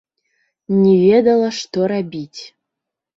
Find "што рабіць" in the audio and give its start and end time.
1.59-2.41